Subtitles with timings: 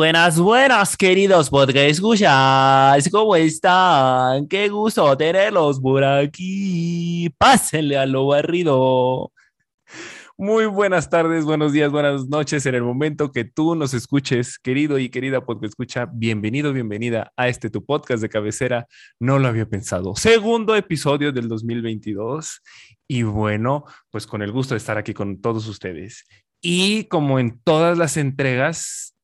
[0.00, 3.06] Buenas, buenas, queridos podcast escuchas.
[3.10, 4.48] ¿Cómo están?
[4.48, 7.28] Qué gusto tenerlos por aquí.
[7.36, 9.30] Pásenle a lo barrido.
[10.38, 12.64] Muy buenas tardes, buenos días, buenas noches.
[12.64, 17.48] En el momento que tú nos escuches, querido y querida podcast escucha, bienvenido, bienvenida a
[17.48, 18.86] este tu podcast de cabecera.
[19.18, 20.16] No lo había pensado.
[20.16, 22.62] Segundo episodio del 2022.
[23.06, 26.24] Y bueno, pues con el gusto de estar aquí con todos ustedes.
[26.62, 29.14] Y como en todas las entregas,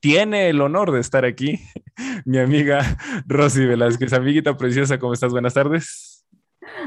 [0.00, 1.60] tiene el honor de estar aquí
[2.24, 2.80] mi amiga
[3.26, 4.12] Rosy Velázquez.
[4.12, 5.32] Amiguita preciosa, ¿cómo estás?
[5.32, 6.26] Buenas tardes.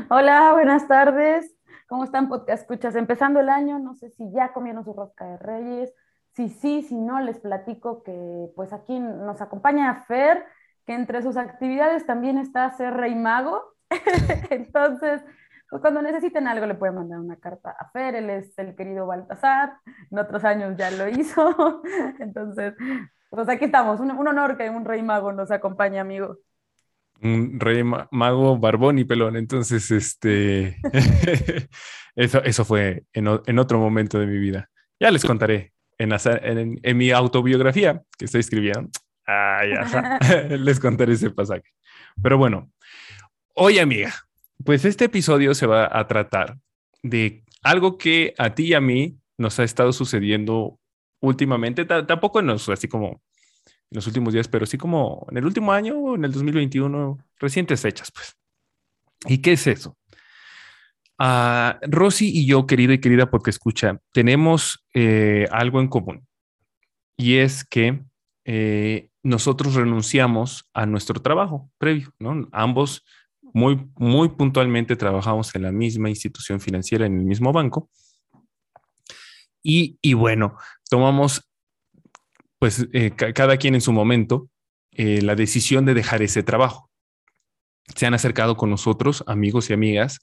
[0.10, 1.56] Hola, buenas tardes.
[1.88, 2.96] ¿Cómo están, podcast escuchas?
[2.96, 5.94] Empezando el año, no sé si ya comieron su rosca de reyes.
[6.36, 10.44] Si sí, si no, les platico que pues aquí nos acompaña Fer,
[10.88, 13.62] que entre sus actividades también está ser rey mago.
[14.50, 15.22] Entonces,
[15.74, 19.08] pues cuando necesiten algo le pueden mandar una carta a Fer, él es el querido
[19.08, 19.74] Baltasar,
[20.12, 21.82] en otros años ya lo hizo.
[22.20, 22.76] Entonces,
[23.32, 26.38] pues aquí estamos, un, un honor que un rey mago nos acompañe, amigo.
[27.24, 29.36] Un rey ma- mago barbón y pelón.
[29.36, 30.78] Entonces, este,
[32.16, 34.70] eso, eso fue en, en otro momento de mi vida.
[35.00, 38.92] Ya les contaré en, en, en mi autobiografía que estoy escribiendo.
[39.26, 40.20] Ay, ajá.
[40.50, 41.64] les contaré ese pasaje.
[42.22, 42.70] Pero bueno,
[43.56, 44.14] hoy amiga,
[44.66, 46.58] pues este episodio se va a tratar
[47.02, 50.80] de algo que a ti y a mí nos ha estado sucediendo
[51.22, 55.38] últimamente, ta- tampoco en los, así como en los últimos días, pero sí como en
[55.38, 58.36] el último año o en el 2021, recientes fechas, pues.
[59.28, 59.98] ¿Y qué es eso?
[61.20, 66.28] Ah, Rosy y yo, querida y querida porque escucha, tenemos eh, algo en común
[67.18, 68.02] y es que
[68.46, 72.48] eh, nosotros renunciamos a nuestro trabajo previo, ¿no?
[72.52, 73.06] Ambos
[73.54, 77.90] muy, muy puntualmente trabajamos en la misma institución financiera, en el mismo banco.
[79.62, 80.58] Y, y bueno,
[80.90, 81.50] tomamos,
[82.60, 84.50] pues, eh, ca- cada quien en su momento,
[84.92, 86.90] eh, la decisión de dejar ese trabajo.
[87.96, 90.20] Se han acercado con nosotros, amigos y amigas,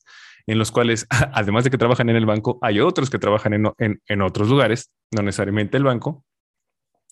[0.46, 3.70] en los cuales, además de que trabajan en el banco, hay otros que trabajan en,
[3.78, 6.24] en- en otros lugares, no necesariamente el banco,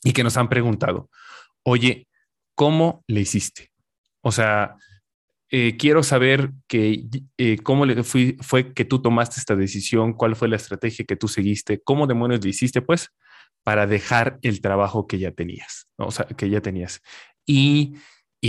[0.03, 1.11] y que nos han preguntado,
[1.65, 2.09] oye,
[2.55, 3.71] ¿cómo le hiciste?
[4.23, 4.77] O sea,
[5.51, 7.05] eh, quiero saber que,
[7.39, 11.29] eh, cómo le fue que tú tomaste esta decisión, cuál fue la estrategia que tú
[11.29, 13.11] seguiste, cómo demonios le hiciste, pues,
[13.63, 17.01] para dejar el trabajo que ya tenías, o sea, que ya tenías.
[17.47, 17.97] Y,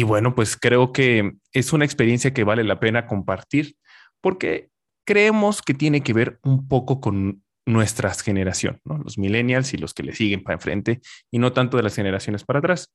[0.04, 3.76] bueno, pues creo que es una experiencia que vale la pena compartir
[4.22, 4.70] porque
[5.06, 10.04] creemos que tiene que ver un poco con nuestra generación, los millennials y los que
[10.04, 11.02] le siguen para enfrente
[11.32, 12.92] y no tanto de las generaciones para atrás.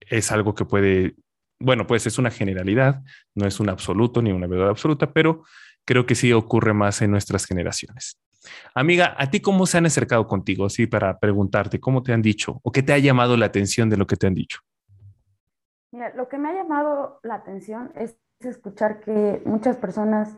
[0.00, 1.14] Es algo que puede,
[1.64, 3.02] bueno, pues es una generalidad,
[3.34, 5.44] no es un absoluto ni una verdad absoluta, pero
[5.84, 8.20] creo que sí ocurre más en nuestras generaciones.
[8.74, 10.68] Amiga, ¿a ti cómo se han acercado contigo?
[10.68, 12.60] Sí, para preguntarte, ¿cómo te han dicho?
[12.62, 14.60] ¿O qué te ha llamado la atención de lo que te han dicho?
[15.92, 20.36] Mira, lo que me ha llamado la atención es escuchar que muchas personas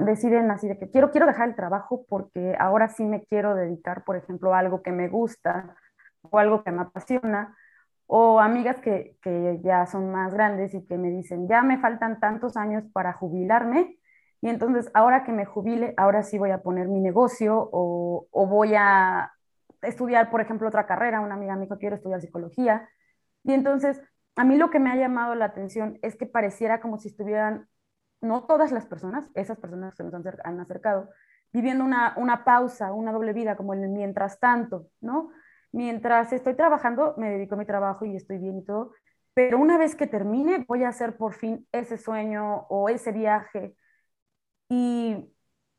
[0.00, 4.04] deciden así de que quiero, quiero dejar el trabajo porque ahora sí me quiero dedicar,
[4.04, 5.76] por ejemplo, a algo que me gusta
[6.22, 7.56] o algo que me apasiona,
[8.08, 12.20] o amigas que, que ya son más grandes y que me dicen, ya me faltan
[12.20, 13.98] tantos años para jubilarme
[14.40, 18.46] y entonces ahora que me jubile, ahora sí voy a poner mi negocio o, o
[18.46, 19.32] voy a
[19.82, 21.20] estudiar, por ejemplo, otra carrera.
[21.20, 22.88] Una amiga me dijo, quiero estudiar psicología.
[23.44, 24.00] Y entonces,
[24.36, 27.68] a mí lo que me ha llamado la atención es que pareciera como si estuvieran,
[28.20, 31.08] no todas las personas, esas personas que nos han, han acercado,
[31.52, 35.30] viviendo una, una pausa, una doble vida, como el mientras tanto, ¿no?
[35.72, 38.92] Mientras estoy trabajando, me dedico a mi trabajo y estoy bien y todo,
[39.34, 43.76] pero una vez que termine, voy a hacer por fin ese sueño o ese viaje.
[44.68, 45.32] Y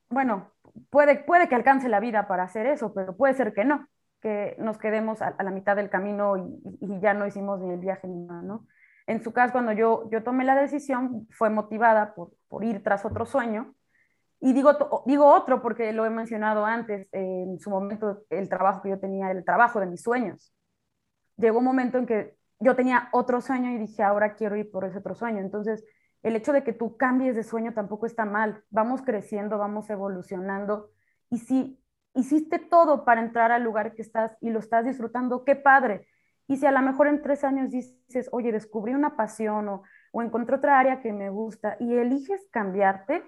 [0.09, 0.51] bueno,
[0.89, 3.88] puede, puede que alcance la vida para hacer eso, pero puede ser que no,
[4.21, 7.80] que nos quedemos a, la mitad del camino y, y ya no hicimos ni el
[7.80, 8.68] viaje ni nada, ¿no?
[9.09, 13.06] En su caso, cuando yo, yo tomé la decisión, fue motivada por, por ir tras
[13.06, 13.74] otro sueño.
[14.41, 18.89] Y digo, digo otro porque lo he mencionado antes, en su momento el trabajo que
[18.89, 20.53] yo tenía, el trabajo de mis sueños.
[21.38, 24.86] Llegó un momento en que yo tenía otro sueño y dije, ahora quiero ir por
[24.86, 25.39] ese otro sueño.
[25.39, 25.83] Entonces,
[26.24, 28.63] el hecho de que tú cambies de sueño tampoco está mal.
[28.69, 30.89] Vamos creciendo, vamos evolucionando
[31.30, 31.81] Y si
[32.13, 36.07] hiciste todo para entrar al lugar que estás y lo estás disfrutando, qué padre.
[36.47, 40.21] Y si a lo mejor en tres años dices, oye, descubrí una pasión o, o
[40.21, 43.24] encontré otra área que me gusta y eliges cambiarte,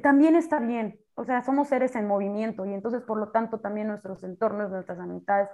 [0.00, 0.98] también está bien.
[1.14, 4.98] O sea, somos seres en movimiento y entonces, por lo tanto, también nuestros entornos, nuestras
[4.98, 5.48] amistades,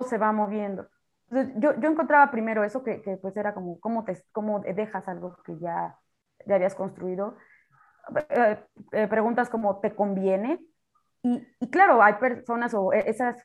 [0.00, 0.88] se va moviendo.
[1.30, 5.08] Entonces, yo, yo encontraba primero eso, que, que, pues era como, ¿cómo, te, cómo dejas
[5.08, 5.98] algo que ya,
[6.46, 7.36] ya habías construido?
[8.28, 8.58] Eh,
[8.92, 10.60] eh, preguntas como, ¿te conviene?
[11.22, 13.36] Y, y, claro, hay personas o esas,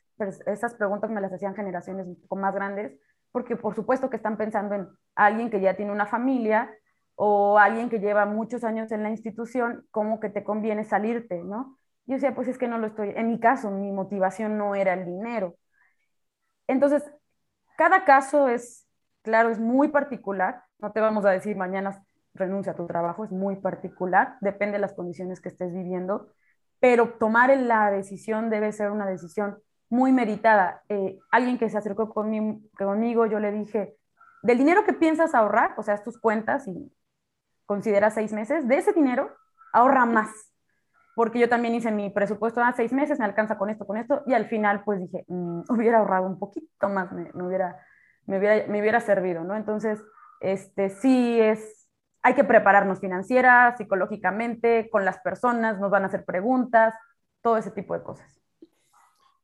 [0.46, 3.00] esas preguntas me las hacían generaciones un poco más grandes,
[3.32, 6.72] porque por supuesto que están pensando en alguien que ya tiene una familia
[7.20, 11.80] o alguien que lleva muchos años en la institución, ¿cómo que te conviene salirte, no?
[12.06, 14.94] Yo decía, pues es que no lo estoy, en mi caso, mi motivación no era
[14.94, 15.56] el dinero.
[16.68, 17.04] Entonces,
[17.76, 18.88] cada caso es,
[19.24, 22.04] claro, es muy particular, no te vamos a decir mañana
[22.36, 26.32] renuncia a tu trabajo, es muy particular, depende de las condiciones que estés viviendo,
[26.80, 29.58] pero tomar la decisión debe ser una decisión
[29.90, 30.84] muy meditada.
[30.88, 33.96] Eh, alguien que se acercó conmigo, conmigo, yo le dije,
[34.44, 36.92] del dinero que piensas ahorrar, o sea, tus cuentas y
[37.68, 39.30] consideras seis meses, de ese dinero
[39.72, 40.32] ahorra más.
[41.16, 43.98] Porque yo también hice mi presupuesto a ah, seis meses, me alcanza con esto, con
[43.98, 47.78] esto, y al final pues dije, mm, hubiera ahorrado un poquito más, me, hubiera,
[48.26, 49.56] me, hubiera, me hubiera servido, ¿no?
[49.56, 50.02] Entonces,
[50.42, 51.88] este, sí es
[52.28, 56.94] hay que prepararnos financiera, psicológicamente, con las personas, nos van a hacer preguntas,
[57.42, 58.42] todo ese tipo de cosas.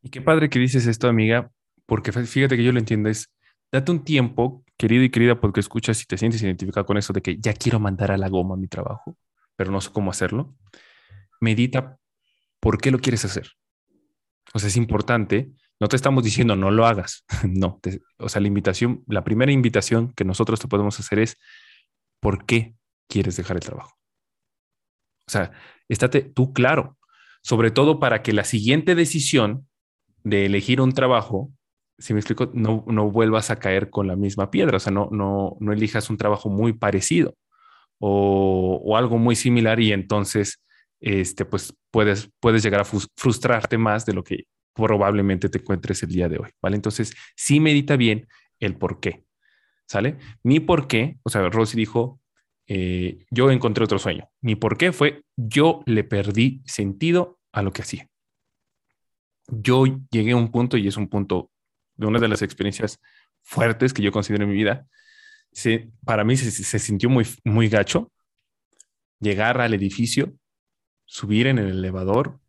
[0.02, 1.50] Y qué padre que dices esto, amiga,
[1.86, 3.34] porque fíjate que yo lo entiendo, es
[3.72, 7.22] date un tiempo, querido y querida, porque escuchas y te sientes identificado con eso de
[7.22, 9.18] que ya quiero mandar a la goma mi trabajo,
[9.56, 10.56] pero no sé cómo hacerlo.
[11.40, 11.98] Medita
[12.60, 13.52] por qué lo quieres hacer.
[14.54, 15.52] O sea, es importante.
[15.80, 17.26] No te estamos diciendo no lo hagas.
[17.44, 17.80] no.
[18.18, 21.38] o sea, la invitación, la primera invitación que nosotros te podemos hacer es
[22.20, 22.76] por qué
[23.08, 23.98] quieres dejar el trabajo.
[25.28, 25.52] O sea,
[25.88, 26.98] estate tú claro,
[27.42, 29.68] sobre todo para que la siguiente decisión
[30.24, 31.52] de elegir un trabajo,
[31.98, 35.10] si me explico, no, no vuelvas a caer con la misma piedra, o sea, no,
[35.12, 37.36] no, no elijas un trabajo muy parecido
[38.00, 40.62] o, o algo muy similar y entonces,
[41.00, 46.10] este, pues puedes, puedes llegar a frustrarte más de lo que probablemente te encuentres el
[46.10, 46.76] día de hoy, ¿vale?
[46.76, 48.28] Entonces, sí medita bien
[48.60, 49.24] el por qué.
[49.88, 50.18] ¿sale?
[50.42, 52.20] Mi por qué, o sea, Rosy dijo,
[52.68, 54.30] eh, yo encontré otro sueño.
[54.42, 58.08] Mi por qué fue, yo le perdí sentido a lo que hacía.
[59.48, 61.52] Yo llegué a un punto, y es un punto
[61.96, 63.00] de una de las experiencias
[63.42, 64.88] fuertes que yo considero en mi vida,
[65.52, 68.12] se, para mí se, sintió muy, muy gacho
[69.20, 70.34] llegar al edificio,
[71.06, 72.40] subir en el elevador,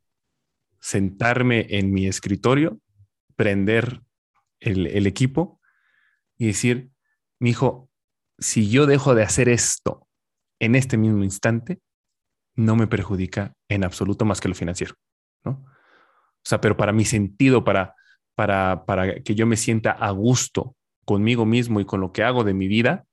[0.80, 2.80] sentarme en mi escritorio,
[3.36, 4.02] prender
[4.60, 5.60] el, el equipo
[6.38, 6.90] y decir,
[7.38, 7.90] mi hijo,
[8.38, 10.08] si yo dejo de hacer esto
[10.58, 11.80] en este mismo instante,
[12.56, 14.94] no me perjudica en absoluto más que lo financiero,
[15.44, 15.64] ¿no?
[16.44, 17.94] O sea, pero para mi sentido, para,
[18.34, 22.44] para, para que yo me sienta a gusto conmigo mismo y con lo que hago
[22.44, 23.04] de mi vida,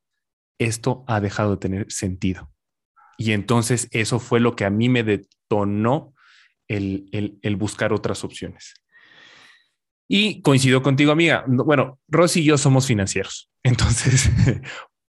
[0.60, 2.52] esto ha dejado de tener sentido.
[3.18, 6.14] Y entonces eso fue lo que a mí me detonó
[6.68, 8.76] el, el, buscar otras opciones.
[10.08, 11.44] Y coincido contigo, amiga.
[11.48, 13.50] Bueno, Rosy y yo somos financieros.
[13.64, 14.32] Entonces,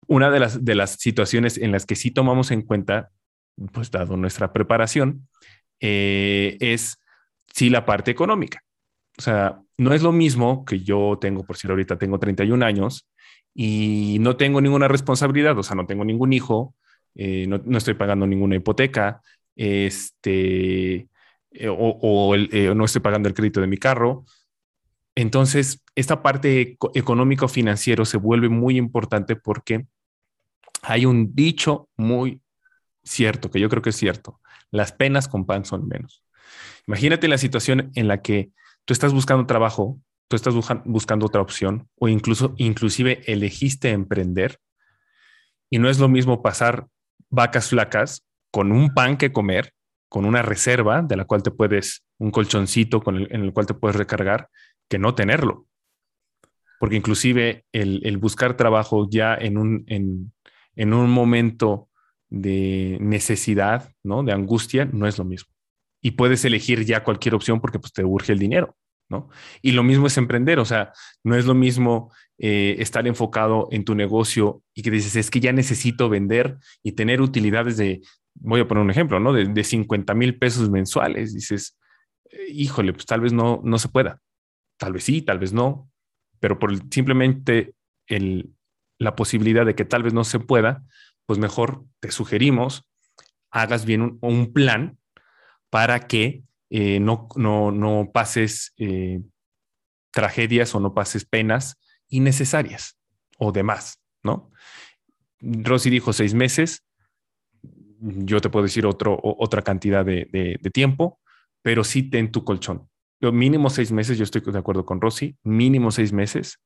[0.07, 3.11] una de las, de las situaciones en las que sí tomamos en cuenta,
[3.73, 5.29] pues dado nuestra preparación,
[5.81, 6.99] eh, es
[7.53, 8.63] sí la parte económica.
[9.19, 13.09] O sea, no es lo mismo que yo tengo, por si ahorita tengo 31 años
[13.55, 16.75] y no tengo ninguna responsabilidad, o sea, no tengo ningún hijo,
[17.15, 19.23] eh, no, no, estoy pagando ninguna hipoteca,
[19.55, 21.09] este,
[21.51, 24.25] eh, o, el, no estoy pagando el crédito de mi carro,
[25.17, 29.87] entonces, esta parte económico-financiero se vuelve muy importante porque
[30.83, 32.43] hay un dicho muy
[33.03, 34.41] cierto, que yo creo que es cierto.
[34.71, 36.23] Las penas con pan son menos.
[36.87, 38.51] Imagínate la situación en la que
[38.87, 44.59] tú estás buscando trabajo, tú estás buscando otra opción o incluso inclusive elegiste emprender
[45.69, 46.87] y no es lo mismo pasar
[47.29, 49.73] vacas flacas con un pan que comer,
[50.09, 53.75] con una reserva de la cual te puedes, un colchoncito con en el cual te
[53.75, 54.49] puedes recargar,
[54.89, 55.67] que no tenerlo.
[56.79, 61.89] Porque inclusive el, buscar trabajo ya en un, en, un momento
[62.29, 64.23] de necesidad, ¿no?
[64.23, 65.56] De angustia, no es lo mismo.
[66.01, 68.77] Y puedes elegir ya cualquier opción porque pues, te urge el dinero,
[69.09, 69.29] ¿no?
[69.63, 70.93] Y lo mismo es emprender, o sea,
[71.25, 75.41] no es lo mismo eh, estar enfocado en tu negocio y que dices, es que
[75.41, 78.03] ya necesito vender y tener utilidades de,
[78.35, 79.33] voy a poner un ejemplo, ¿no?
[79.33, 81.35] De, de 50 mil pesos mensuales.
[81.35, 81.79] Dices,
[82.31, 84.21] eh, híjole, pues tal vez no, no se pueda.
[84.79, 85.91] Tal vez sí, tal vez no,
[86.39, 87.75] pero por simplemente
[88.07, 88.51] el,
[88.99, 90.85] la posibilidad de que tal vez no se pueda,
[91.25, 92.87] pues mejor te sugerimos
[93.51, 94.99] hagas bien un plan
[95.71, 99.21] para que eh, no, no, no pases eh,
[100.13, 102.99] tragedias o no pases penas innecesarias
[103.39, 104.51] o demás, ¿no?
[105.41, 106.83] Rosy dijo seis meses,
[108.01, 111.21] yo te puedo decir otro, otra cantidad de, tiempo,
[111.63, 112.89] pero sí ten tu colchón.
[113.21, 116.61] Lo mínimo seis meses, yo estoy de acuerdo con Rosy, mínimo seis meses.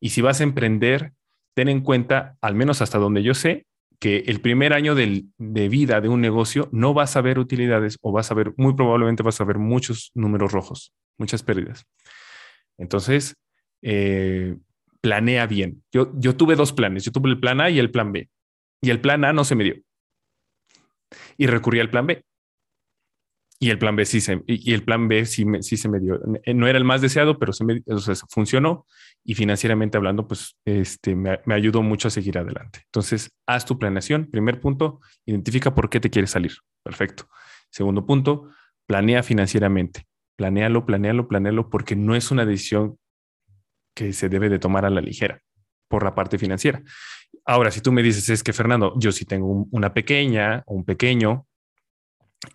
[0.00, 1.12] Y si vas a emprender,
[1.54, 3.66] ten en cuenta, al menos hasta donde yo sé,
[4.00, 8.12] que el primer año de vida de un negocio no vas a ver utilidades o
[8.12, 11.84] vas a ver, muy probablemente vas a ver muchos números rojos, muchas pérdidas.
[12.78, 13.36] Entonces,
[13.82, 14.56] eh,
[15.02, 15.84] planea bien.
[15.92, 18.30] Yo, yo tuve dos planes, yo tuve el plan A y el plan B.
[18.80, 19.76] Y el plan A no se me dio.
[21.36, 22.24] Y recurrí al plan B.
[23.62, 26.18] Y el plan B sí se, y el plan B sí, sí se me dio.
[26.44, 27.82] Eh, no era el más deseado, pero se me,
[28.30, 28.86] funcionó
[29.22, 32.80] y financieramente hablando, pues este, me, me, ayudó mucho a seguir adelante.
[32.86, 34.30] Entonces, haz tu planeación.
[34.30, 36.52] Primer punto, identifica por qué te quieres salir.
[36.82, 37.28] Perfecto.
[37.70, 38.48] Segundo punto,
[38.86, 40.06] planea financieramente.
[40.36, 42.96] Planéalo, planéalo, planéalo, porque no es una decisión
[43.94, 45.42] que se debe de tomar a la ligera
[45.86, 46.82] por la parte financiera.
[47.44, 50.84] Ahora, si tú me dices, es que Fernando, yo sí tengo una pequeña o un
[50.84, 51.46] pequeño,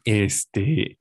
[0.04, 0.98] este,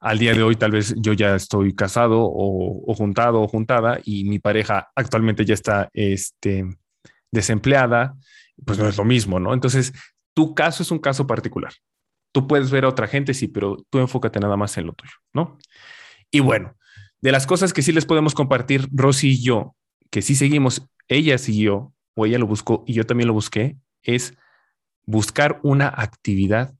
[0.00, 4.24] al día de hoy tal vez yo ya estoy casado o, juntado o juntada y
[4.24, 6.64] mi pareja actualmente ya está este,
[7.30, 8.14] desempleada,
[8.64, 9.54] pues no es lo mismo, ¿no?
[9.54, 9.92] Entonces,
[10.34, 11.72] tu caso es un caso particular.
[12.32, 15.14] Tú puedes ver a otra gente, sí, pero tú enfócate nada más en lo tuyo,
[15.32, 15.58] ¿no?
[16.30, 16.76] Y bueno,
[17.20, 19.74] de las cosas que sí les podemos compartir, Rosy y yo,
[20.10, 24.34] que sí seguimos, ella siguió, o ella lo buscó y yo también lo busqué, es
[25.06, 26.74] buscar una actividad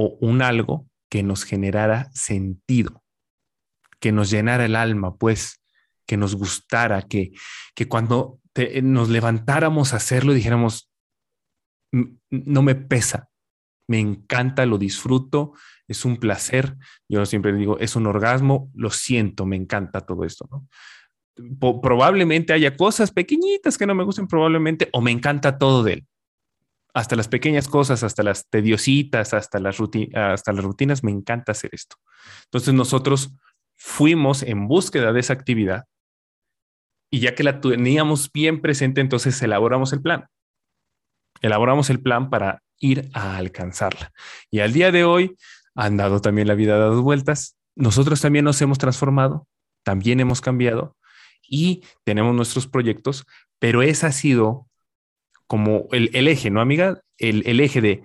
[0.00, 3.02] o un algo que nos generara sentido,
[3.98, 5.60] que nos llenara el alma, pues,
[6.06, 7.32] que nos gustara, que,
[7.74, 8.38] que cuando
[8.82, 10.88] nos levantáramos a hacerlo dijéramos,
[12.30, 13.28] no me pesa,
[13.88, 15.54] me encanta, lo disfruto,
[15.88, 16.76] es un placer,
[17.08, 20.48] yo siempre digo, es un orgasmo, lo siento, me encanta todo esto,
[21.82, 26.06] probablemente haya cosas pequeñitas que no me gusten, probablemente, o me encanta todo de él
[26.98, 29.76] hasta las pequeñas cosas, hasta las tediositas, hasta las,
[30.14, 31.94] hasta las rutinas, me encanta hacer esto.
[32.46, 33.36] Entonces nosotros
[33.76, 35.84] fuimos en búsqueda de esa actividad
[37.08, 40.26] y ya que la teníamos bien presente, entonces elaboramos el plan.
[41.40, 44.10] Elaboramos el plan para ir a alcanzarla.
[44.50, 45.36] Y al día de hoy
[45.76, 47.56] han dado también la vida a dado vueltas.
[47.76, 49.46] Nosotros también nos hemos transformado,
[49.84, 50.96] también hemos cambiado
[51.48, 53.24] y tenemos nuestros proyectos,
[53.60, 54.67] pero esa ha sido
[55.48, 57.00] como el, eje, ¿no, amiga?
[57.16, 58.04] El, eje de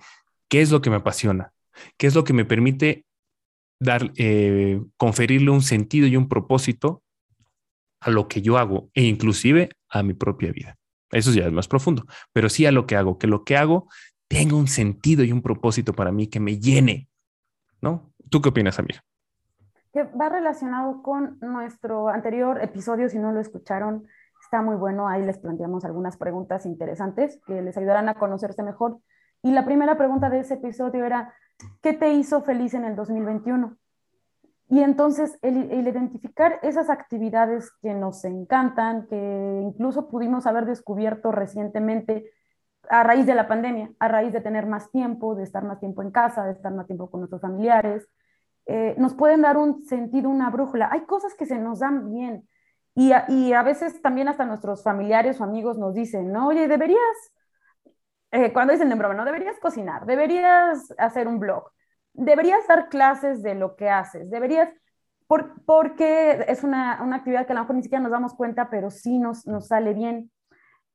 [0.50, 1.54] qué es lo que me apasiona,
[1.98, 3.06] qué es lo que me permite
[3.80, 7.04] dar, eh, conferirle un sentido y un propósito
[8.00, 10.78] a lo que yo hago e inclusive a mi propia vida.
[11.12, 13.88] Eso ya es más profundo, pero sí a lo que hago, que lo que hago
[14.28, 17.10] tenga un sentido y un propósito para mí que me llene,
[17.82, 18.14] ¿no?
[18.30, 19.04] ¿Tú qué opinas, amiga?
[19.92, 24.08] Que va relacionado con nuestro anterior episodio, si no lo escucharon,
[24.54, 25.08] está muy bueno.
[25.08, 29.00] Ahí les planteamos algunas preguntas interesantes que les ayudarán a conocerse mejor.
[29.42, 31.34] Y la primera pregunta de ese episodio era,
[31.82, 33.76] ¿qué te hizo feliz en el 2021?
[34.70, 42.30] Y entonces el, identificar esas actividades que nos encantan, que incluso pudimos haber descubierto recientemente
[42.90, 46.04] a raíz de la pandemia, a raíz de tener más tiempo, de estar más tiempo
[46.04, 48.08] en casa, de estar más tiempo con nuestros familiares,
[48.68, 50.90] eh, nos pueden dar un sentido, una brújula.
[50.92, 52.48] Hay cosas que se nos dan bien,
[52.96, 57.02] y a, veces también hasta nuestros familiares o amigos nos dicen, no, oye, deberías,
[58.32, 61.72] eh, cuando dicen en broma, no, deberías cocinar, deberías hacer un blog,
[62.14, 64.70] deberías dar clases de lo que haces, deberías,
[65.66, 69.18] porque es una, actividad que a lo mejor ni siquiera nos damos cuenta, pero sí
[69.18, 70.32] nos, nos sale bien.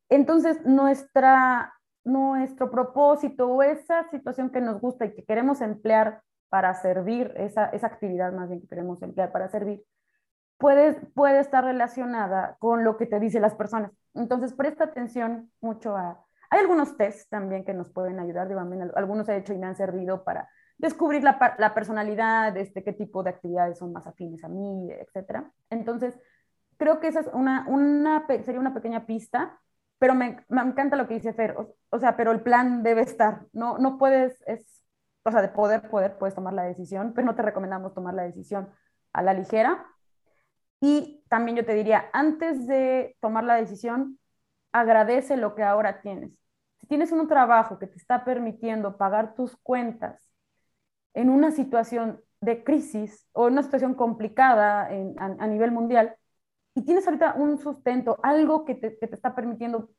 [0.08, 1.74] Entonces, nuestra,
[2.04, 7.66] nuestro propósito o esa situación que nos gusta y que queremos emplear para servir, esa,
[7.66, 9.82] esa actividad más bien que queremos emplear para servir,
[10.58, 13.92] puede, puede estar relacionada con lo que te dicen las personas.
[14.14, 16.24] Entonces, presta atención mucho a...
[16.50, 18.60] Hay algunos tests también que nos pueden ayudar, digo,
[18.96, 20.48] algunos he hecho y me han servido para
[20.78, 25.42] descubrir la, la personalidad, este, qué tipo de actividades son más afines a mí, etc.
[25.70, 26.18] Entonces,
[26.78, 29.60] creo que esa es una, una, sería una pequeña pista,
[29.98, 33.02] pero me, me encanta lo que dice Fer, o, o, sea, pero el plan debe
[33.02, 34.84] estar, no, no puedes, es,
[35.24, 38.22] o sea, de poder, poder, puedes tomar la decisión, pero no te recomendamos tomar la
[38.22, 38.70] decisión
[39.12, 39.84] a la ligera,
[40.80, 44.18] y también yo te diría, antes de tomar la decisión,
[44.72, 46.38] agradece lo que ahora tienes.
[46.80, 50.20] Si tienes un trabajo que te está permitiendo pagar tus cuentas
[51.14, 56.14] en una situación de crisis o en una situación complicada a, nivel mundial,
[56.74, 59.90] y tienes ahorita un sustento, algo que te, te está permitiendo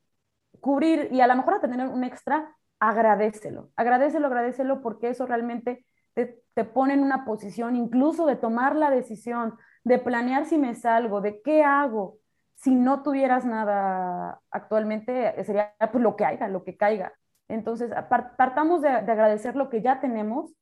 [0.62, 6.42] cubrir y a lo mejor tener un extra, agradecelo, agradecelo, agradecelo porque eso realmente te,
[6.54, 11.22] te pone en una posición incluso de tomar la decisión, de planear si me salgo,
[11.22, 12.18] de qué hago.
[12.56, 17.14] Si no tuvieras nada actualmente, sería pues, lo que haya, lo que caiga.
[17.48, 17.92] Entonces,
[18.38, 20.54] partamos de, de agradecer lo que ya tenemos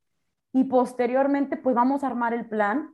[0.54, 2.94] y posteriormente, pues vamos a armar el plan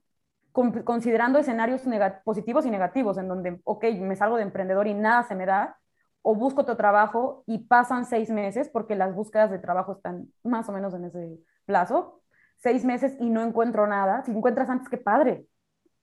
[0.53, 1.81] considerando escenarios
[2.23, 5.77] positivos y negativos, en donde, ok, me salgo de emprendedor y nada se me da,
[6.21, 10.69] o busco otro trabajo y pasan seis meses, porque las búsquedas de trabajo están más
[10.69, 12.21] o menos en ese plazo,
[12.57, 14.23] seis meses y no encuentro nada.
[14.23, 15.45] Si encuentras antes, qué padre.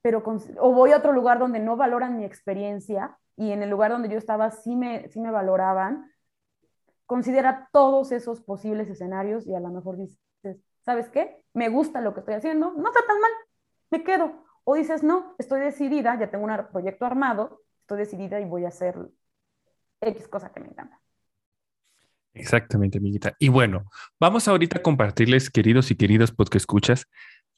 [0.03, 0.23] Pero
[0.59, 4.09] o voy a otro lugar donde no valoran mi experiencia y en el lugar donde
[4.09, 6.11] yo estaba sí me, sí me valoraban.
[7.07, 10.19] Considera todos esos posibles escenarios y a lo mejor dices,
[10.83, 11.45] ¿sabes qué?
[11.53, 13.31] Me gusta lo que estoy haciendo, no está tan mal,
[13.91, 14.45] me quedo.
[14.65, 18.69] O dices, no, estoy decidida, ya tengo un proyecto armado, estoy decidida y voy a
[18.69, 18.97] hacer
[20.01, 21.01] X cosa que me encanta.
[22.33, 23.35] Exactamente, amiguita.
[23.39, 23.91] Y bueno,
[24.21, 27.09] vamos ahorita a compartirles, queridos y queridas porque escuchas,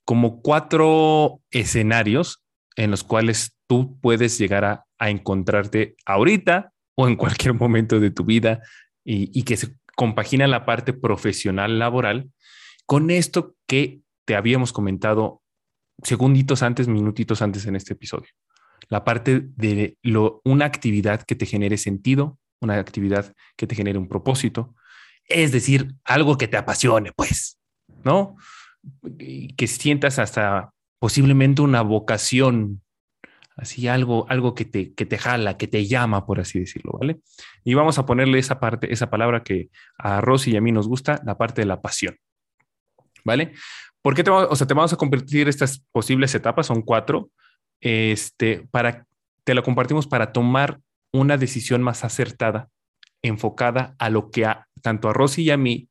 [0.05, 2.43] como cuatro escenarios
[2.77, 8.25] en los cuales tú puedes llegar a, encontrarte ahorita o en cualquier momento de tu
[8.25, 8.61] vida
[9.05, 12.31] y, y que se compagina la parte profesional laboral
[12.87, 15.43] con esto que te habíamos comentado
[16.03, 18.29] segunditos antes, minutitos antes en este episodio.
[18.89, 23.99] La parte de lo, una actividad que te genere sentido, una actividad que te genere
[23.99, 24.75] un propósito,
[25.25, 27.59] es decir, algo que te apasione, pues,
[28.05, 28.37] ¿no?
[29.57, 32.83] Que sientas hasta posiblemente una vocación,
[33.57, 37.21] así algo, algo que te, que te jala, que te llama, por así decirlo, ¿vale?
[37.65, 40.89] Y vamos a ponerle esa parte, esa palabra que a Rosy y a mí nos
[40.89, 42.17] gusta, la parte de la pasión,
[43.25, 43.53] ¿vale?
[44.01, 46.67] ¿Por qué te, o sea, te vamos a compartir estas posibles etapas?
[46.67, 47.31] Son cuatro.
[47.81, 49.07] Este, para,
[49.45, 50.81] te lo compartimos para tomar
[51.13, 52.69] una decisión más acertada,
[53.23, 55.89] enfocada a lo que a, tanto a Rosy y a mí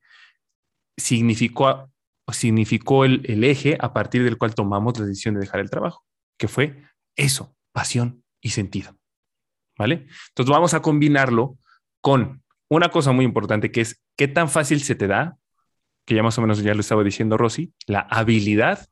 [0.97, 1.90] significó,
[2.33, 6.05] significó el, eje a partir del cual tomamos la decisión de dejar el trabajo,
[6.37, 6.83] que fue
[7.15, 8.97] eso, pasión y sentido.
[9.77, 10.07] ¿Vale?
[10.29, 11.57] Entonces vamos a combinarlo
[12.01, 15.37] con una cosa muy importante que es qué tan fácil se te da
[16.05, 18.87] que ya más o menos ya lo estaba diciendo Rosy, la habilidad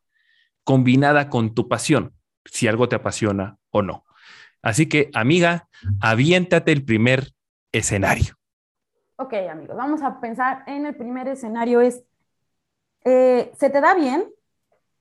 [0.63, 2.13] combinada con tu pasión,
[2.45, 4.05] si algo te apasiona o no.
[4.61, 5.67] Así que, amiga,
[6.01, 7.31] aviéntate el primer
[7.71, 8.35] escenario.
[9.15, 12.03] Ok, amigos, vamos a pensar en el primer escenario es,
[13.05, 14.25] eh, ¿se te da bien?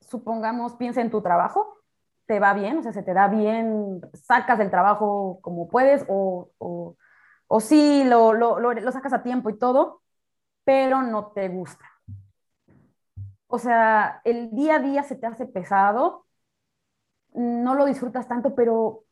[0.00, 1.78] Supongamos, piensa en tu trabajo,
[2.26, 2.78] ¿te va bien?
[2.78, 4.00] O sea, ¿se te da bien?
[4.14, 6.96] ¿Sacas el trabajo como puedes o, o,
[7.48, 10.02] o sí lo, lo, lo sacas a tiempo y todo,
[10.64, 11.84] pero no te gusta?
[13.48, 16.26] o sea, el día a día se te hace pesado,
[17.34, 19.04] no lo disfrutas tanto, pero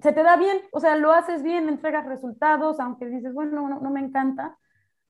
[0.00, 3.90] se te da bien, o sea, lo haces bien, entregas resultados, aunque dices, bueno, no,
[3.90, 4.58] me encanta,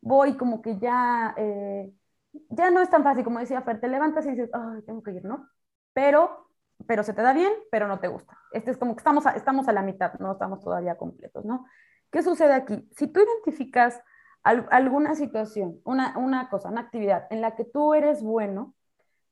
[0.01, 1.93] voy como que ya, eh,
[2.33, 5.13] ya no es tan fácil, como decía Fer, te levantas y dices, ay, tengo que
[5.13, 5.49] ir, ¿no?
[5.93, 6.49] Pero,
[6.87, 8.39] pero se te da bien, pero no te gusta.
[8.53, 11.67] Este es como que estamos a, estamos a la mitad, no estamos todavía completos, ¿no?
[12.11, 12.89] ¿Qué sucede aquí?
[12.97, 14.01] Si tú identificas
[14.43, 18.75] alguna situación, una, una cosa, una actividad en la que tú eres bueno,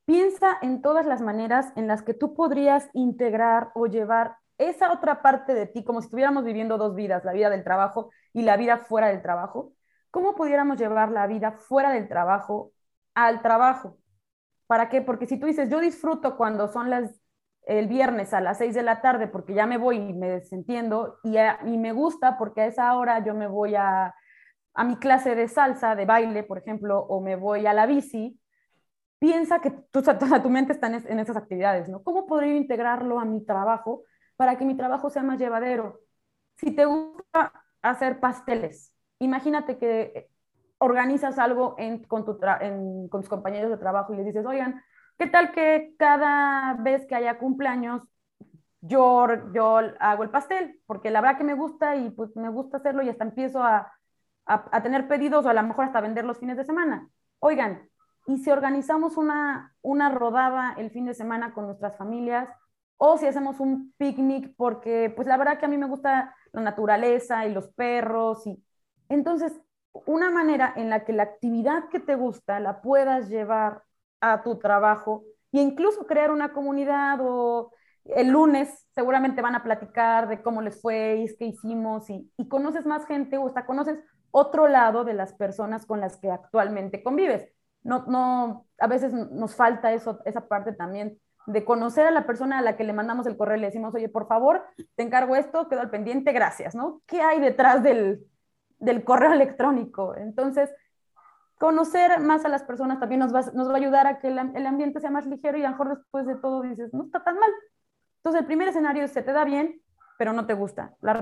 [0.04, 5.22] piensa en todas las maneras en las que tú podrías integrar o llevar esa otra
[5.22, 8.56] parte de ti, como si estuviéramos viviendo dos vidas, la vida del trabajo y la
[8.56, 9.72] vida fuera del trabajo.
[10.10, 12.72] ¿Cómo pudiéramos llevar la vida fuera del trabajo
[13.26, 13.98] al trabajo?
[14.66, 15.02] ¿Para qué?
[15.02, 17.20] Porque si tú dices, yo disfruto cuando son las
[17.66, 21.18] el viernes a las seis de la tarde porque ya me voy y me desentiendo
[21.22, 24.14] y, y me gusta porque a esa hora yo me voy a,
[24.78, 28.40] a mi clase de salsa, de baile, por ejemplo, o me voy a la bici,
[29.18, 30.02] piensa que tu,
[30.42, 32.02] tu mente está en, esas actividades, ¿no?
[32.04, 34.04] ¿Cómo podría integrarlo a mi trabajo
[34.36, 36.00] para que mi trabajo sea más llevadero?
[36.58, 37.52] Si te gusta
[37.82, 40.30] hacer pasteles, imagínate que
[40.78, 41.76] organizas algo
[42.08, 44.82] con, tu con tus compañeros de trabajo y les dices, oigan,
[45.18, 48.02] ¿qué tal que cada vez que haya cumpleaños
[48.80, 50.80] yo, yo hago el pastel?
[50.86, 53.92] Porque la verdad que me gusta y pues me gusta hacerlo y hasta empiezo a
[54.48, 57.08] a, tener pedidos o a lo mejor hasta vender los fines de semana.
[57.38, 57.88] Oigan,
[58.26, 62.48] y si organizamos una, una rodada el fin de semana con nuestras familias,
[62.96, 66.62] o si hacemos un picnic, porque pues la verdad que a mí me gusta la
[66.62, 68.62] naturaleza y los perros, y
[69.08, 69.60] entonces
[70.06, 73.82] una manera en la que la actividad que te gusta la puedas llevar
[74.20, 77.72] a tu trabajo e incluso crear una comunidad o
[78.04, 82.48] el lunes seguramente van a platicar de cómo les fue y qué hicimos y, y
[82.48, 83.98] conoces más gente o hasta conoces
[84.30, 87.48] otro lado de las personas con las que actualmente convives.
[87.82, 92.58] No, no, a veces nos falta eso, esa parte también de conocer a la persona
[92.58, 94.64] a la que le mandamos el correo y le decimos, oye, por favor,
[94.96, 97.00] te encargo esto, quedo al pendiente, gracias, ¿no?
[97.06, 98.26] ¿Qué hay detrás del,
[98.78, 100.16] del correo electrónico?
[100.16, 100.70] Entonces,
[101.58, 104.38] conocer más a las personas también nos va, nos va a ayudar a que el,
[104.38, 107.38] ambiente sea más ligero y a lo mejor después de todo dices, no está tan
[107.38, 107.50] mal.
[108.18, 109.80] Entonces, el primer escenario es, se te da bien,
[110.18, 110.94] pero no te gusta.
[111.00, 111.14] La,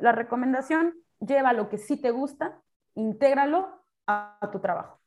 [0.00, 2.60] la recomendación, lleva lo que sí te gusta,
[2.94, 3.68] intégralo
[4.06, 5.00] a, tu trabajo.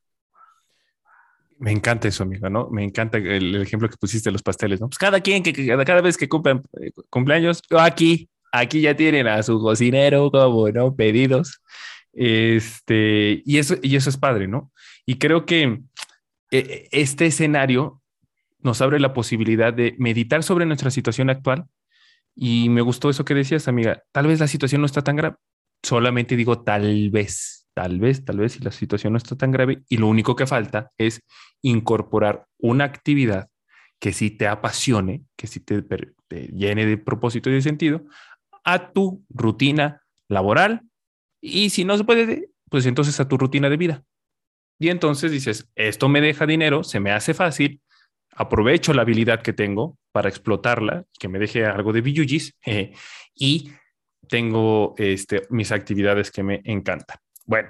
[1.58, 2.70] Me encanta eso, amigo, ¿no?
[2.70, 4.90] Me encanta el, ejemplo que pusiste de los pasteles, ¿no?
[4.90, 9.28] Pues cada quien, que, que cada, vez que cumplan eh, cumpleaños, aquí, aquí ya tienen
[9.28, 10.94] a su cocinero, como, ¿no?
[10.96, 11.62] Pedidos.
[12.16, 14.72] Este, y eso, y eso es padre, ¿no?
[15.06, 15.82] Y creo que
[16.52, 18.02] eh, este escenario
[18.60, 21.66] nos abre la posibilidad de meditar sobre nuestra situación actual.
[22.34, 24.04] Y me gustó eso que decías, amiga.
[24.12, 25.36] Tal vez la situación no está tan grave.
[25.84, 29.84] Solamente digo tal vez, tal vez, tal vez si la situación no está tan grave.
[29.90, 31.22] Y lo único que falta es
[31.62, 33.50] incorporar una actividad
[34.00, 38.04] que sí te apasione, que sí te, te llene de propósito y de sentido
[38.64, 40.82] a tu rutina laboral
[41.42, 44.04] y si no se puede, pues entonces a tu rutina de vida.
[44.80, 47.82] Y entonces dices, esto me deja dinero, se me hace fácil,
[48.36, 52.94] aprovecho la habilidad que tengo para explotarla, que me deje algo de billugis eh,
[53.34, 53.72] y
[54.28, 57.18] tengo este, mis actividades que me encantan.
[57.46, 57.70] Bueno,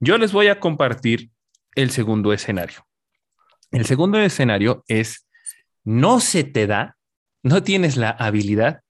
[0.00, 1.30] yo les voy a compartir
[1.74, 2.86] el segundo escenario.
[3.70, 5.26] El segundo escenario es,
[5.84, 6.96] no se te da,
[7.42, 8.82] no tienes la habilidad,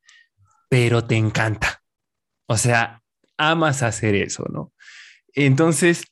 [0.68, 1.82] pero te encanta.
[2.46, 3.02] O sea,
[3.36, 4.72] amas hacer eso, ¿no?
[5.34, 6.04] Entonces,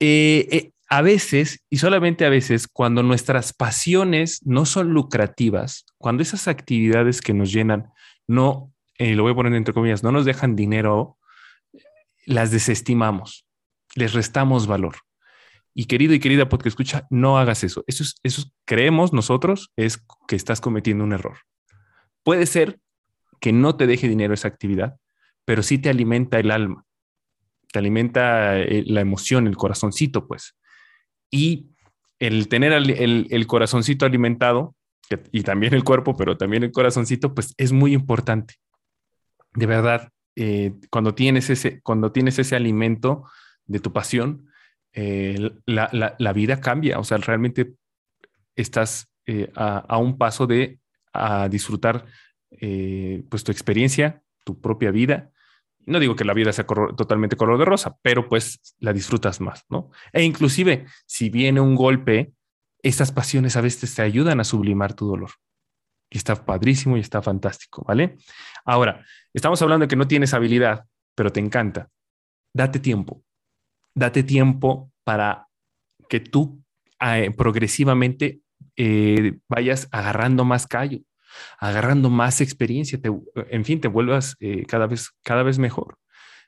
[0.00, 6.22] eh, eh, a veces, y solamente a veces, cuando nuestras pasiones no son lucrativas, cuando
[6.22, 7.90] esas actividades que nos llenan
[8.26, 11.18] no, eh, lo voy a poner entre comillas, no nos dejan dinero,
[12.26, 13.46] las desestimamos,
[13.94, 14.96] les restamos valor.
[15.74, 17.82] Y querido y querida porque escucha, no hagas eso.
[17.86, 21.38] Eso, es, eso creemos nosotros es que estás cometiendo un error.
[22.22, 22.78] Puede ser
[23.40, 24.96] que no te deje dinero esa actividad,
[25.44, 26.84] pero sí te alimenta el alma,
[27.72, 30.56] te alimenta eh, la emoción, el corazoncito, pues.
[31.30, 31.70] Y
[32.18, 34.76] el tener el, corazoncito alimentado,
[35.32, 38.54] y también el cuerpo, pero también el corazoncito, pues es muy importante.
[39.54, 43.24] De verdad, eh, cuando, tienes ese, cuando tienes ese alimento
[43.66, 44.46] de tu pasión,
[44.92, 47.74] eh, la, vida cambia, o sea, realmente
[48.54, 49.10] estás
[49.56, 50.78] a, un paso de
[51.50, 52.06] disfrutar
[53.28, 55.30] pues tu experiencia, tu propia vida.
[55.84, 59.64] No digo que la vida sea totalmente color de rosa, pero pues la disfrutas más,
[59.68, 59.90] ¿no?
[60.12, 62.32] E inclusive, si viene un golpe,
[62.82, 65.30] estas pasiones a veces te ayudan a sublimar tu dolor.
[66.10, 68.16] Y está padrísimo y está fantástico, ¿vale?
[68.64, 71.88] Ahora, estamos hablando de que no tienes habilidad, pero te encanta.
[72.54, 73.24] Date tiempo.
[73.94, 75.48] Date tiempo para
[76.08, 76.62] que tú
[77.00, 78.40] eh, progresivamente
[78.76, 81.00] eh, vayas agarrando más callo
[81.58, 83.10] agarrando más experiencia, te,
[83.50, 85.98] en fin, te vuelvas eh, cada, vez, cada vez mejor.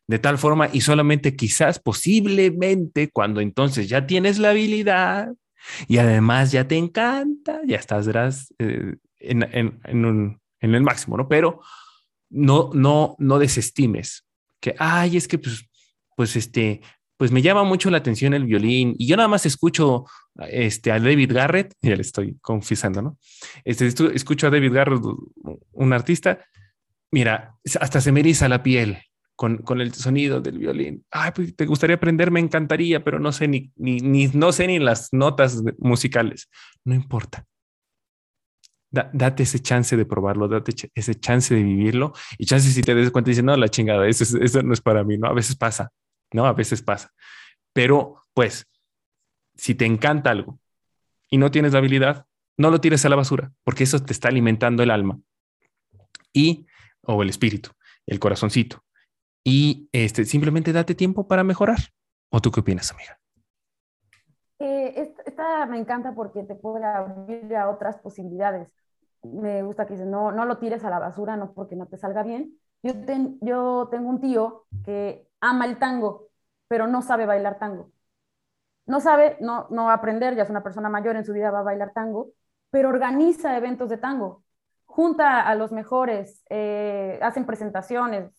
[0.06, 5.32] De tal forma, y solamente quizás, posiblemente, cuando entonces ya tienes la habilidad
[5.88, 11.16] y además ya te encanta, ya estás eh, en, en, en, un, en, el máximo,
[11.16, 11.26] ¿no?
[11.28, 11.60] Pero
[12.28, 14.26] no, no, no desestimes
[14.60, 15.66] que, ay, es que pues,
[16.16, 16.82] pues este,
[17.16, 20.04] pues me llama mucho la atención el violín y yo nada más escucho
[20.48, 23.18] este, a David Garrett, ya le estoy confesando, ¿no?
[23.64, 25.02] Este, escucho a David Garrett,
[25.72, 26.44] un artista,
[27.10, 28.98] mira, hasta se me eriza la piel
[29.36, 31.04] con, con el sonido del violín.
[31.10, 34.78] Ay, pues te gustaría aprender, me encantaría, pero no sé ni, ni, no sé ni
[34.78, 36.48] las notas musicales.
[36.84, 37.44] No importa.
[38.90, 43.10] date ese chance de probarlo, date ese chance de vivirlo y chance si te des
[43.10, 45.28] cuenta y dices, no, la chingada, eso, eso no es para mí, ¿no?
[45.28, 45.90] A veces pasa,
[46.34, 46.46] ¿no?
[46.46, 47.12] A veces pasa.
[47.72, 48.66] Pero pues
[49.54, 50.58] si te encanta algo
[51.30, 54.28] y no tienes la habilidad, no lo tires a la basura, porque eso te está
[54.28, 55.18] alimentando el alma
[56.32, 56.66] y
[57.02, 57.70] o el espíritu,
[58.06, 58.82] el corazoncito.
[59.44, 61.78] Y este, simplemente date tiempo para mejorar.
[62.30, 63.18] ¿O tú qué opinas, amiga?
[64.58, 68.68] Eh, esta, me encanta porque te puede abrir a otras posibilidades.
[69.22, 71.96] Me gusta que dices, no, no lo tires a la basura, no porque no te
[71.96, 72.58] salga bien.
[72.82, 72.92] Yo,
[73.40, 76.28] yo tengo un tío que ama el tango,
[76.68, 77.90] pero no sabe bailar tango
[78.86, 81.62] no sabe, no, no aprender, ya es una persona mayor, en su vida va a
[81.62, 82.32] bailar tango,
[82.70, 84.44] pero organiza eventos de tango,
[84.84, 88.30] junta a los mejores, eh, hacen presentaciones.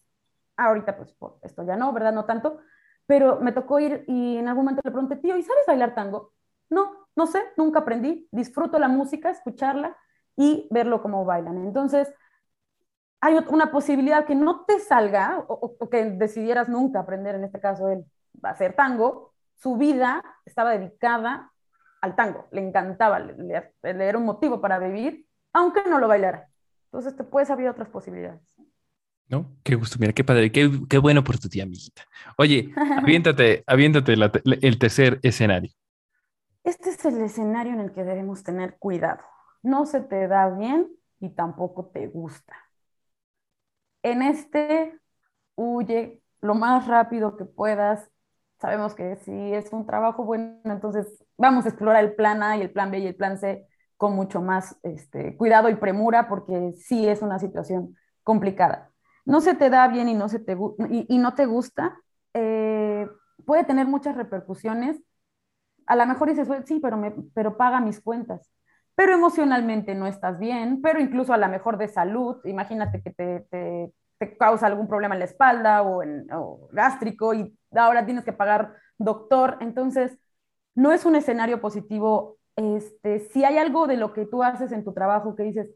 [0.57, 2.13] Ahorita, pues, esto ya no, ¿verdad?
[2.13, 2.59] No tanto,
[3.07, 6.31] pero me tocó ir y en algún momento le pregunté, tío, ¿y sabes bailar tango?
[6.69, 8.27] No, no sé, nunca aprendí.
[8.31, 9.97] Disfruto la música, escucharla
[10.37, 11.57] y verlo como bailan.
[11.57, 12.13] Entonces,
[13.25, 17.59] hay una posibilidad que no te salga o, o que decidieras nunca aprender, en este
[17.59, 18.05] caso él
[18.43, 21.51] va a hacer tango, su vida estaba dedicada
[22.01, 26.47] al tango, le encantaba, le, era un motivo para vivir, aunque no lo bailara.
[26.85, 28.41] Entonces te puedes abrir otras posibilidades.
[29.27, 29.57] ¿No?
[29.63, 32.03] Qué gusto, mira, qué padre, qué, qué bueno por tu tía, amiguita.
[32.37, 35.71] Oye, aviéntate, aviéntate el tercer escenario.
[36.63, 39.23] Este es el escenario en el que debemos tener cuidado.
[39.63, 42.64] No se te da bien y tampoco te gusta.
[44.05, 44.99] En este,
[45.55, 48.11] huye lo más rápido que puedas.
[48.61, 52.61] Sabemos que si es un trabajo bueno, entonces vamos a explorar el plan A y
[52.61, 56.73] el plan B y el plan C con mucho más este, cuidado y premura porque
[56.77, 58.91] sí es una situación complicada.
[59.25, 60.55] No se te da bien y no, se te,
[60.87, 61.97] y, no te gusta,
[62.35, 63.07] eh,
[63.43, 65.01] puede tener muchas repercusiones.
[65.87, 68.47] A lo mejor dices, sí, pero, me, pero paga mis cuentas.
[68.95, 73.41] Pero emocionalmente no estás bien, pero incluso a lo mejor de salud, imagínate que te,
[73.51, 78.23] te, te causa algún problema en la espalda o, en, o gástrico y ahora tienes
[78.23, 79.57] que pagar doctor.
[79.59, 80.17] Entonces,
[80.75, 84.83] no es un escenario positivo este, si hay algo de lo que tú haces en
[84.85, 85.75] tu trabajo que dices,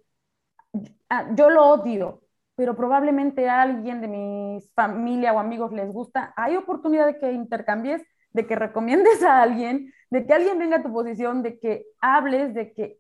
[1.10, 2.22] ah, yo lo odio,
[2.56, 7.32] pero probablemente a alguien de mi familia o amigos les gusta, hay oportunidad de que
[7.32, 8.02] intercambies,
[8.32, 12.54] de que recomiendes a alguien, de que alguien venga a tu posición, de que hables,
[12.54, 12.98] de que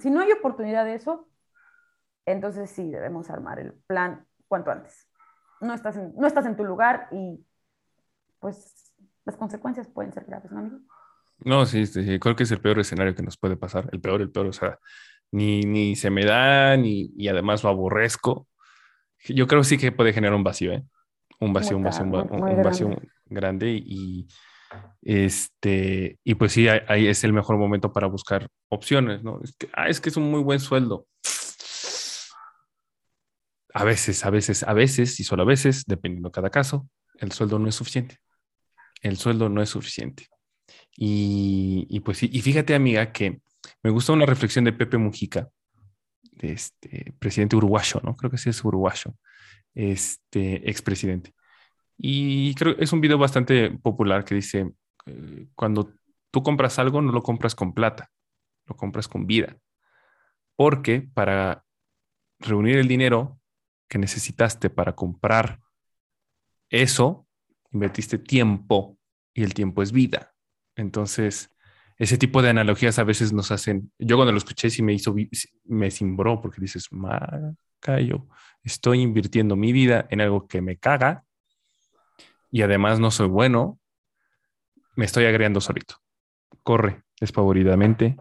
[0.00, 1.28] si no hay oportunidad de eso,
[2.26, 5.08] entonces sí debemos armar el plan cuanto antes.
[5.60, 7.44] No estás en, no estás en tu lugar y
[8.38, 10.78] pues las consecuencias pueden ser graves, ¿no, amigo?
[11.44, 13.88] No, sí, sí, creo que es el peor escenario que nos puede pasar.
[13.92, 14.78] El peor, el peor, o sea,
[15.30, 18.48] ni, ni se me da, ni, y además lo aborrezco.
[19.24, 20.84] Yo creo sí que puede generar un vacío, ¿eh?
[21.40, 22.90] Un vacío, un vacío, un, vacío
[23.26, 24.26] grande y,
[25.02, 29.40] este, y pues sí, ahí es el mejor momento para buscar opciones, ¿no?
[29.42, 31.06] Es que, ah, es que es un muy buen sueldo.
[33.74, 37.32] A veces, a veces, a veces, y solo a veces, dependiendo de cada caso, el
[37.32, 38.18] sueldo no es suficiente.
[39.02, 40.28] El sueldo no es suficiente.
[40.96, 43.40] Y, pues sí, y fíjate amiga que
[43.82, 45.48] me gustó una reflexión de Pepe Mujica,
[46.40, 48.16] este presidente uruguayo, ¿no?
[48.16, 49.14] Creo que sí es uruguayo,
[49.74, 51.32] este expresidente.
[51.98, 54.70] Y creo que es un video bastante popular que dice,
[55.06, 55.92] eh, cuando
[56.30, 58.10] tú compras algo, no lo compras con plata,
[58.66, 59.56] lo compras con vida.
[60.54, 61.64] Porque para
[62.38, 63.40] reunir el dinero
[63.88, 65.60] que necesitaste para comprar
[66.70, 67.26] eso,
[67.72, 68.96] invertiste tiempo
[69.34, 70.34] y el tiempo es vida.
[70.76, 71.50] Entonces,
[71.96, 75.14] ese tipo de analogías a veces nos hacen, yo cuando lo escuché sí me hizo,
[75.64, 78.28] me cimbró porque dices, yo
[78.62, 81.24] estoy invirtiendo mi vida en algo que me caga
[82.50, 83.78] y además no soy bueno,
[84.96, 85.96] me estoy agregando solito.
[86.62, 88.16] Corre despavoridamente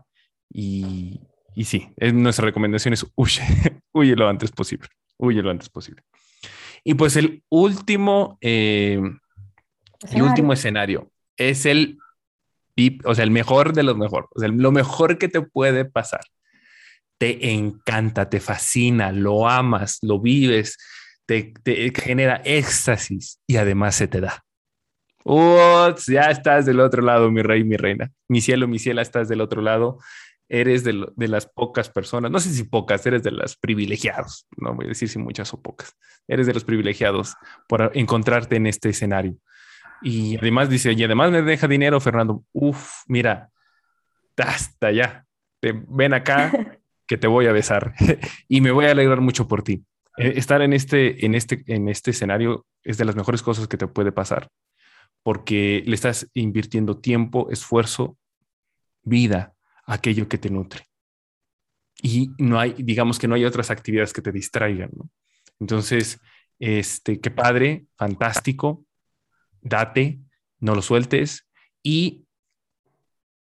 [0.50, 1.22] y,
[1.56, 3.44] y sí, nuestra recomendación es huye,
[3.94, 6.04] huye lo antes posible, huye lo antes posible.
[6.84, 9.02] Y pues el último, eh,
[10.12, 11.98] el último escenario es el
[13.06, 16.22] o sea, el mejor de los mejores, o sea, lo mejor que te puede pasar.
[17.18, 20.78] Te encanta, te fascina, lo amas, lo vives,
[21.28, 21.54] te,
[21.94, 24.44] genera éxtasis y además se te da.
[26.08, 28.12] ya estás del otro lado, mi rey, mi reina.
[28.28, 30.00] Mi cielo, mi ciela, estás del otro lado.
[30.50, 34.74] Eres de, de, las pocas personas, no sé si pocas, eres de las privilegiados, no
[34.74, 35.94] voy a decir si muchas o pocas.
[36.26, 37.36] Eres de los privilegiados
[37.68, 39.36] por encontrarte en este escenario.
[40.02, 42.46] Y además dice, y además me deja dinero, Fernando.
[42.54, 43.50] Uf, mira,
[44.38, 45.26] hasta ya.
[45.60, 46.52] Te, ven acá
[47.08, 47.94] que te voy a besar
[48.48, 49.84] y me voy a alegrar mucho por ti.
[50.18, 53.78] Eh, estar en este, en, este, en este escenario es de las mejores cosas que
[53.78, 54.50] te puede pasar
[55.24, 58.18] porque le estás invirtiendo tiempo, esfuerzo,
[59.04, 59.54] vida,
[59.86, 60.86] aquello que te nutre.
[62.02, 64.92] Y no hay, digamos que no hay otras actividades que te distraigan.
[65.60, 66.20] Entonces,
[66.60, 68.86] este, qué padre, fantástico
[69.62, 70.20] date,
[70.60, 71.48] no lo sueltes
[71.84, 72.26] y,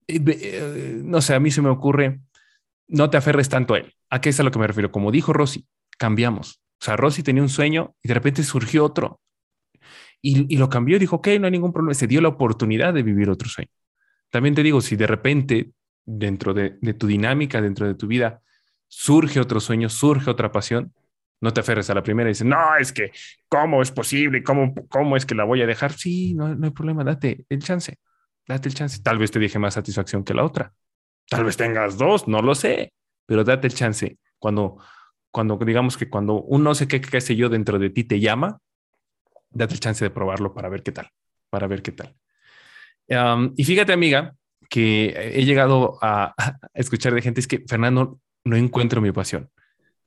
[0.07, 2.19] eh, eh, no sé, a mí se me ocurre,
[2.87, 3.93] no te aferres tanto a él.
[4.09, 4.91] ¿A qué es a lo que me refiero?
[4.91, 6.61] Como dijo Rosy, cambiamos.
[6.79, 9.19] O sea, Rosy tenía un sueño y de repente surgió otro.
[10.21, 11.93] Y, lo cambió y dijo, ok, no hay ningún problema.
[11.93, 13.69] Se dio la oportunidad de vivir otro sueño.
[14.29, 15.71] También te digo, si de repente
[16.05, 18.41] dentro de, de tu dinámica, dentro de tu vida,
[18.87, 20.93] surge otro sueño, surge otra pasión,
[21.39, 23.11] no te aferres a la primera y dices, no, es que,
[23.47, 24.43] ¿cómo es posible?
[24.43, 25.93] ¿Cómo, cómo es que la voy a dejar?
[25.93, 27.97] Sí, no, no hay problema, date el chance,
[28.47, 29.01] date el chance.
[29.03, 30.73] Tal vez te deje más satisfacción que la otra.
[31.29, 32.93] Tal vez tengas dos, no lo sé,
[33.25, 34.17] pero date el chance.
[34.39, 34.77] Cuando,
[35.37, 38.19] cuando digamos que cuando un no sé qué, qué sé yo dentro de ti te
[38.19, 38.57] llama,
[39.51, 41.11] date el chance de probarlo para ver qué tal,
[41.51, 42.15] para ver qué tal.
[43.55, 44.33] y fíjate, amiga,
[44.67, 46.33] que he llegado a,
[46.73, 49.51] escuchar de gente, es que Fernando, no encuentro mi pasión.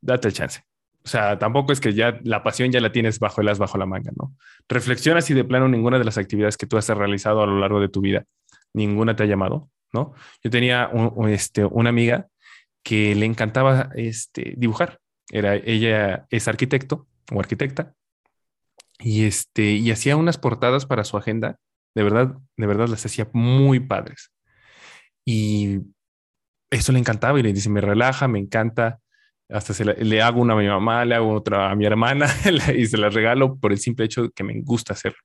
[0.01, 0.64] Date el chance
[1.05, 3.79] o sea, tampoco es que ya la pasión ya la tienes bajo el as, bajo
[3.79, 4.35] la manga, ¿no?
[4.69, 7.79] Reflexiona si de plano ninguna de las actividades que tú has realizado a lo largo
[7.79, 8.25] de tu vida,
[8.75, 10.12] ninguna te ha llamado, ¿no?
[10.43, 10.90] Yo tenía
[11.29, 12.27] este, una amiga
[12.83, 14.99] que le encantaba este, dibujar.
[15.31, 17.95] Era, ella es arquitecto o arquitecta
[19.03, 21.59] y este, y hacía unas portadas para su agenda.
[21.95, 24.31] De verdad, de verdad las hacía muy padres.
[25.25, 25.81] Y
[26.71, 29.01] eso le encantaba y le dice, me relaja, me encanta.
[29.49, 32.29] Hasta se le hago una a mi mamá, le hago otra a mi hermana
[32.77, 35.19] y se la regalo por el simple hecho que me gusta hacerlo.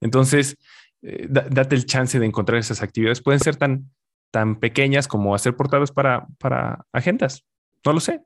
[0.00, 0.56] Entonces,
[1.02, 3.22] eh, date el chance de encontrar esas actividades.
[3.22, 3.90] Pueden ser tan,
[4.30, 7.44] tan pequeñas como hacer portadas para, para agendas.
[7.84, 8.20] No lo sé,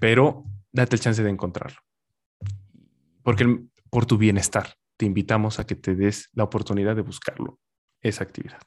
[0.00, 1.78] pero date el chance de encontrarlo.
[3.22, 3.60] Porque
[3.90, 7.58] por tu bienestar te invitamos a que te des la oportunidad de buscarlo,
[8.00, 8.58] esa actividad.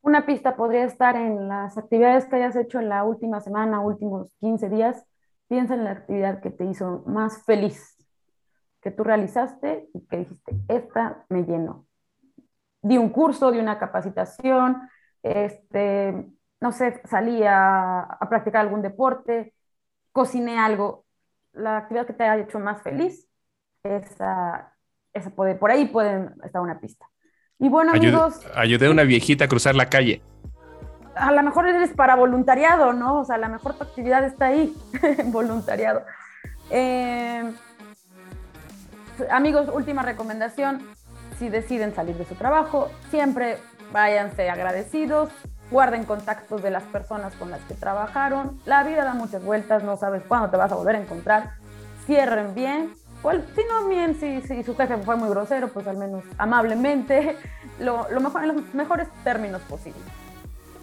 [0.00, 4.32] Una pista podría estar en las actividades que hayas hecho en la última semana, últimos
[4.40, 5.04] 15 días.
[5.48, 7.96] Piensa en la actividad que te hizo más feliz,
[8.80, 11.86] que tú realizaste y que dijiste, esta me llenó.
[12.80, 14.88] Di un curso, di una capacitación,
[15.22, 19.54] este, no sé, salí a, a practicar algún deporte,
[20.12, 21.04] cociné algo.
[21.52, 23.28] La actividad que te haya hecho más feliz,
[23.82, 24.74] esa,
[25.12, 27.06] esa puede, por ahí pueden estar una pista.
[27.58, 28.40] Y bueno, amigos.
[28.54, 30.22] Ayudé a una viejita a cruzar la calle.
[31.14, 33.20] A lo mejor eres para voluntariado, ¿no?
[33.20, 34.72] O sea, a lo mejor tu actividad está ahí,
[35.26, 36.04] voluntariado.
[36.70, 37.42] Eh,
[39.30, 40.86] amigos, última recomendación.
[41.38, 43.58] Si deciden salir de su trabajo, siempre
[43.92, 45.30] váyanse agradecidos,
[45.70, 48.60] guarden contactos de las personas con las que trabajaron.
[48.64, 51.52] La vida da muchas vueltas, no sabes cuándo te vas a volver a encontrar.
[52.06, 52.94] Cierren bien
[53.54, 57.36] si no bien, si, si, su jefe fue muy grosero, pues al menos amablemente,
[57.80, 60.02] lo, mejor, en los mejores términos posibles.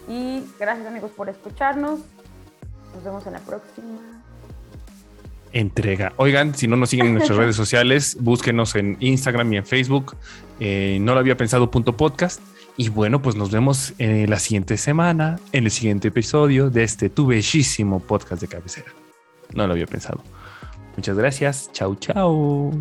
[0.08, 2.00] Y gracias amigos por escucharnos.
[2.94, 4.22] Nos vemos en la próxima.
[5.52, 6.12] Entrega.
[6.16, 10.16] Oigan, si no nos siguen en nuestras redes sociales, búsquenos en Instagram y en Facebook.
[10.60, 12.40] Eh, no lo había pensado punto podcast.
[12.76, 17.08] Y bueno, pues nos vemos en la siguiente semana, en el siguiente episodio de este
[17.08, 18.92] tu bellísimo podcast de cabecera.
[19.54, 20.22] No lo había pensado.
[20.96, 21.70] Muchas gracias.
[21.72, 22.72] Chau, chau.